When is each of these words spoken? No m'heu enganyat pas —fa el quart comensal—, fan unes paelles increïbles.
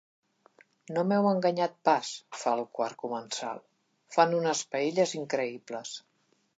No 0.95 1.03
m'heu 1.11 1.27
enganyat 1.31 1.75
pas 1.89 2.15
—fa 2.39 2.55
el 2.59 2.63
quart 2.79 2.99
comensal—, 3.05 3.63
fan 4.19 4.37
unes 4.43 4.67
paelles 4.77 5.19
increïbles. 5.25 5.99